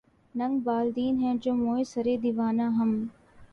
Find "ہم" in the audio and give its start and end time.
2.77-2.91